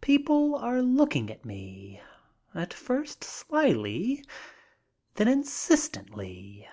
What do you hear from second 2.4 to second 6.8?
at first slyly, then insistently.